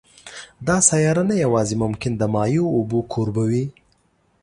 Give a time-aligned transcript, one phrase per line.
[0.67, 3.65] دا سیاره نه یوازې ممکن د مایع اوبو کوربه وي